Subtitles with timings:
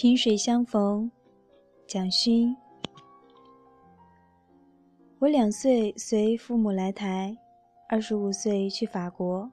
[0.00, 1.10] 萍水相逢，
[1.86, 2.56] 蒋勋。
[5.18, 7.36] 我两岁随父母来台，
[7.86, 9.50] 二十五岁去法国，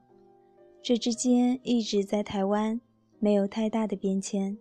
[0.82, 2.80] 这之间一直在台湾，
[3.18, 4.56] 没有太大的变迁。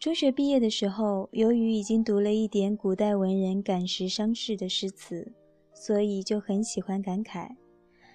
[0.00, 5.32] 中学毕业的时候，由于已经读了一点古代文人感时伤世的诗词，
[5.72, 7.54] 所以就很喜欢感慨，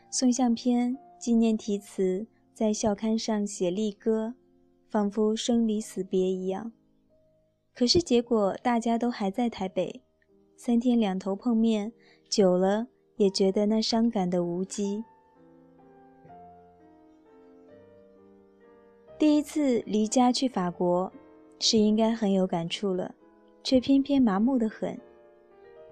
[0.10, 4.34] 送相片、纪念题词，在校刊上写励歌。
[4.92, 6.74] 仿佛生离死别一样，
[7.74, 10.04] 可是结果大家都还在台北，
[10.58, 11.94] 三天两头碰面，
[12.28, 15.02] 久了也觉得那伤感的无稽。
[19.18, 21.10] 第一次离家去法国，
[21.58, 23.16] 是应该很有感触了，
[23.64, 25.00] 却偏偏麻木的很。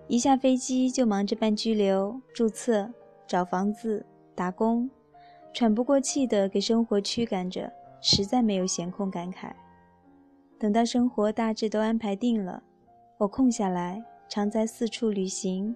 [0.09, 2.91] 一下飞机就忙着办居留、注册、
[3.25, 4.05] 找房子、
[4.35, 4.89] 打工，
[5.53, 7.71] 喘不过气的给生活驱赶着。
[8.01, 9.51] 实在没有闲空感慨。
[10.57, 12.61] 等到生活大致都安排定了，
[13.17, 15.75] 我空下来，常在四处旅行。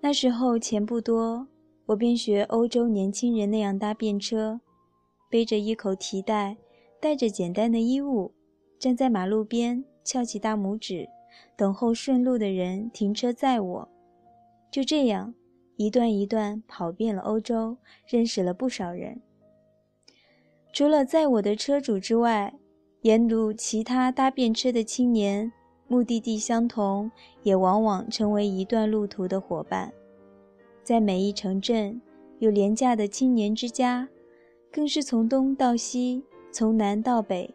[0.00, 1.46] 那时候钱不多，
[1.86, 4.60] 我便学欧洲年轻人那样搭便车，
[5.28, 6.56] 背着一口提袋，
[7.00, 8.32] 带着简单的衣物，
[8.78, 11.08] 站在马路边，翘起大拇指，
[11.56, 13.88] 等候顺路的人停车载我。
[14.70, 15.34] 就这样，
[15.76, 19.20] 一段一段跑遍了欧洲，认识了不少人。
[20.72, 22.54] 除了载我的车主之外，
[23.02, 25.52] 沿路其他搭便车的青年，
[25.88, 27.10] 目的地相同，
[27.42, 29.92] 也往往成为一段路途的伙伴。
[30.84, 32.00] 在每一城镇，
[32.38, 34.08] 有廉价的青年之家，
[34.70, 36.22] 更是从东到西，
[36.52, 37.52] 从南到北，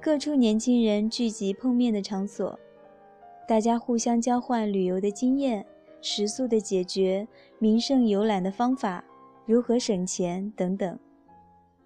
[0.00, 2.58] 各处年轻人聚集碰面的场所。
[3.46, 5.64] 大家互相交换旅游的经验，
[6.00, 7.28] 食宿的解决，
[7.58, 9.04] 名胜游览的方法，
[9.46, 10.98] 如何省钱等等。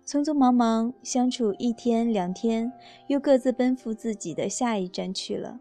[0.06, 2.72] 匆匆忙忙相处一天两天，
[3.08, 5.60] 又各自奔赴自己的下一站去了。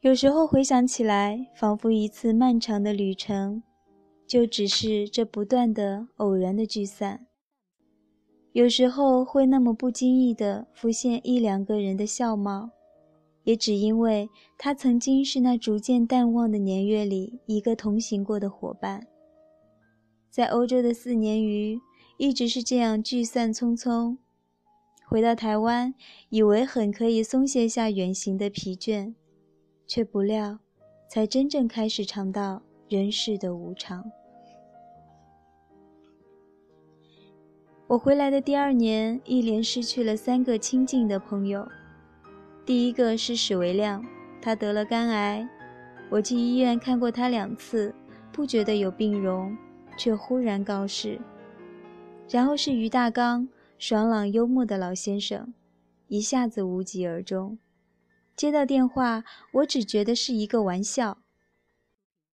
[0.00, 3.62] 有时候回想起来，仿佛一次漫长的旅程，
[4.26, 7.26] 就只是这不断的偶然的聚散。
[8.52, 12.70] 有时候会那么不经意的浮现一两个人的笑貌。
[13.48, 14.28] 也只因为
[14.58, 19.06] 他曾经是那逐渐淡忘的年月里一个同行过的伙伴，
[20.28, 21.80] 在欧洲的四年余，
[22.18, 24.18] 一直是这样聚散匆匆。
[25.06, 25.94] 回到台湾，
[26.28, 29.14] 以为很可以松懈下远行的疲倦，
[29.86, 30.58] 却不料，
[31.08, 32.60] 才真正开始尝到
[32.90, 34.12] 人世的无常。
[37.86, 41.66] 我回来的第二年，一连失去了三个亲近的朋友。
[42.68, 44.04] 第一个是史维亮，
[44.42, 45.48] 他得了肝癌，
[46.10, 47.94] 我去医院看过他两次，
[48.30, 49.56] 不觉得有病容，
[49.96, 51.18] 却忽然告示。
[52.28, 53.48] 然后是于大刚，
[53.78, 55.54] 爽朗幽默的老先生，
[56.08, 57.58] 一下子无疾而终。
[58.36, 61.22] 接到电话，我只觉得是一个玩笑。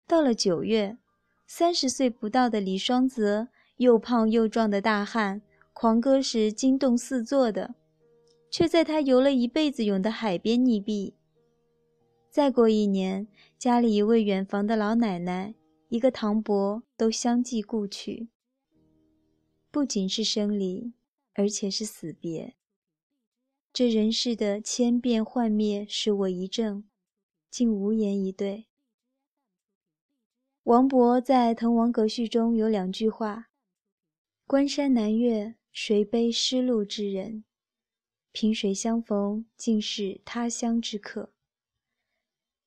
[0.08, 0.98] 到了九月，
[1.46, 7.76] 三十岁不到的李双泽，又胖又壮的大汉，狂歌时惊动四座的。
[8.54, 11.14] 却在他游了一辈子泳的海边溺毙。
[12.30, 13.28] 再过一年，
[13.58, 15.56] 家里一位远房的老奶奶，
[15.90, 18.30] 一个堂伯都相继故去。
[19.72, 20.94] 不仅是生离，
[21.34, 22.54] 而且是死别。
[23.74, 26.84] 这人世的千变幻灭，使我一怔，
[27.50, 28.68] 竟无言以对。
[30.66, 33.48] 王勃在《滕王阁序》中有两句话
[34.46, 37.46] ：“关山难越，谁悲失路之人？”
[38.34, 41.32] 萍水相逢，竟是他乡之客。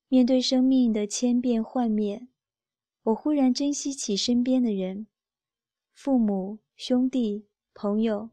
[0.06, 2.28] 面对生命的千变幻灭，
[3.02, 5.08] 我忽然珍惜起身边的人，
[5.92, 8.30] 父母、兄弟、朋友，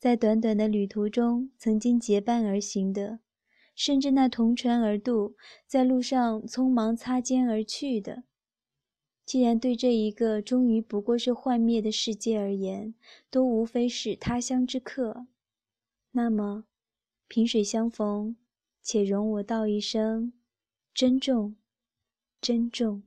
[0.00, 3.20] 在短短的旅途中曾经结伴而行的，
[3.76, 8.24] 甚至那同船而渡，在路上匆忙擦肩而去的。
[9.24, 12.94] 既然对这一个终于不过是幻灭的世界而言，
[13.30, 15.28] 都无非是他乡之客。
[16.12, 16.64] 那么，
[17.28, 18.36] 萍水相逢，
[18.82, 20.32] 且容我道一声
[20.94, 21.56] 珍重，
[22.40, 23.02] 珍重。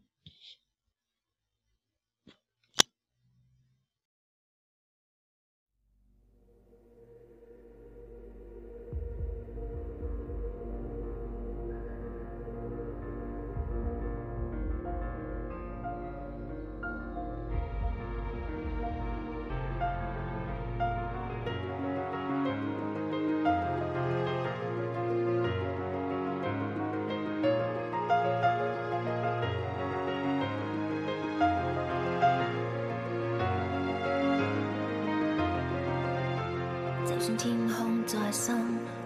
[37.38, 38.56] 天空再深，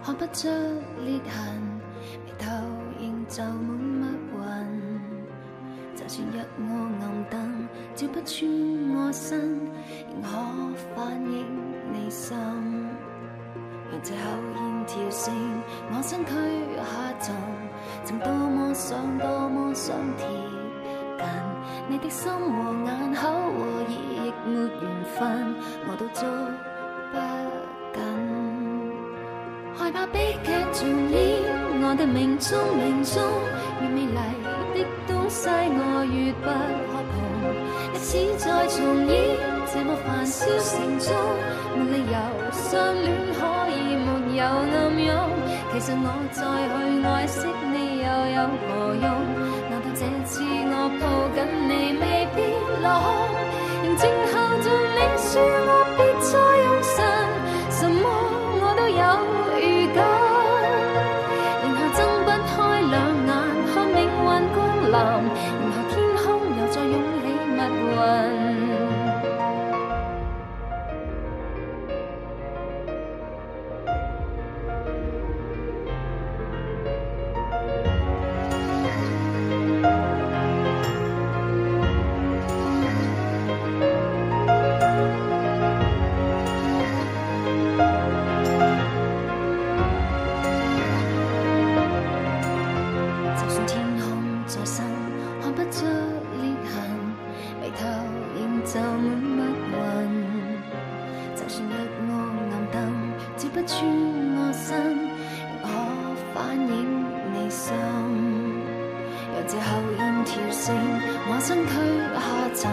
[0.04, 0.48] 看不出
[1.04, 1.80] 裂痕，
[2.24, 2.50] 眉头
[3.00, 5.00] 仍皱满密云。
[5.94, 6.68] 就算日卧
[7.00, 8.48] 暗灯，照不穿
[8.94, 9.38] 我身，
[10.08, 10.28] 仍可
[10.94, 11.46] 反映
[11.92, 12.36] 你心。
[13.90, 14.20] 让这口
[14.56, 15.34] 烟跳升，
[15.90, 16.32] 我身躯
[16.76, 16.82] 下
[17.20, 17.34] 沉，
[18.04, 20.26] 曾多么想，多么想贴
[21.18, 21.26] 近
[21.88, 25.54] 你的心和眼口和耳，亦没缘分，
[25.88, 26.28] 我都捉
[27.12, 27.55] 不。
[29.78, 31.18] 害怕悲剧重演，
[31.82, 33.22] 我的命中命中，
[33.80, 37.14] 越美丽的东西我越不可碰。
[37.92, 38.08] 历史
[38.38, 39.36] 再重演，
[39.66, 41.12] 这么繁嚣城中，
[41.76, 42.16] 没理由
[42.52, 43.06] 相恋
[43.36, 43.38] 可
[43.68, 45.12] 以没有暗涌。
[45.72, 46.40] 其实我再
[46.72, 46.74] 去
[47.04, 49.04] 爱惜你又有何用？
[49.68, 51.04] 难道这次我抱
[51.36, 51.38] 紧
[51.68, 52.38] 你未必
[52.80, 53.44] 落空？
[53.84, 54.34] 仍静候
[54.64, 55.28] 着你说
[55.68, 56.32] 我别再
[56.64, 56.96] 用神，
[57.70, 58.02] 什么
[58.62, 59.04] 我都有。
[101.46, 101.72] 就算一
[102.10, 102.12] 屋
[102.50, 102.76] 暗灯
[103.36, 103.78] 照不穿
[104.34, 104.76] 我身
[105.38, 105.68] 仍可
[106.34, 107.72] 反映你心
[109.32, 110.74] 由这后烟跳升
[111.28, 111.70] 我身躯
[112.18, 112.68] 下沉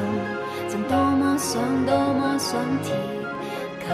[0.67, 2.95] 曾多么想多么想贴
[3.85, 3.93] 近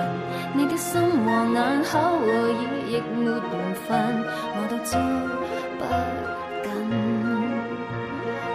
[0.53, 2.53] 你的心和眼口和耳
[2.87, 4.23] 亦没缘份
[4.55, 4.97] 我都捉
[5.77, 5.83] 不
[6.63, 6.71] 紧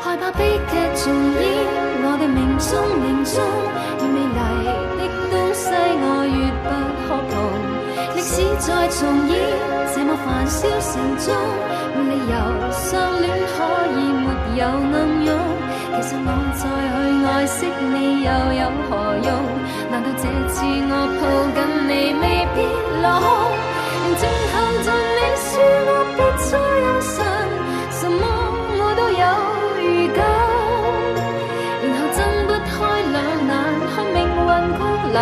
[0.00, 1.44] 害怕悲剧重演
[2.02, 2.72] 我的命中
[3.04, 3.34] 命中
[4.00, 4.83] 越美丽
[8.66, 9.36] 再重演
[9.94, 11.34] 这么繁嚣城中，
[11.94, 12.34] 没理由
[12.70, 13.54] 相恋可
[13.92, 14.26] 以没
[14.56, 15.28] 有暗涌。
[15.92, 17.94] 其实我再去爱惜你
[18.24, 18.90] 又有何
[19.22, 19.28] 用？
[19.90, 21.22] 难道这次我抱
[21.52, 21.92] 紧你
[22.22, 22.24] 未
[22.54, 22.56] 必
[23.02, 23.28] 落空？
[24.00, 25.44] 仍静候着你说
[25.86, 26.50] 我别再
[26.80, 27.14] 有神，
[27.90, 28.22] 什么
[28.80, 29.22] 我都有
[29.82, 30.18] 预感。
[31.82, 32.72] 然后睁不开
[33.12, 33.52] 两眼
[33.92, 34.42] 看命运
[34.78, 34.82] 光
[35.12, 35.18] 临，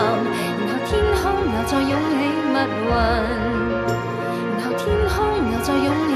[0.00, 2.92] 然后天空又再涌起密云
[4.56, 5.12] 然后天空
[5.52, 6.09] 又再涌